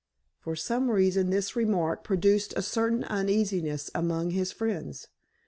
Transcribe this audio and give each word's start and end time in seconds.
For 0.39 0.55
some 0.55 0.89
reason, 0.89 1.29
this 1.29 1.55
remark 1.55 2.03
produced 2.03 2.55
a 2.57 2.63
certain 2.63 3.03
uneasiness 3.03 3.91
among 3.93 4.31
his 4.31 4.51
friends. 4.51 5.05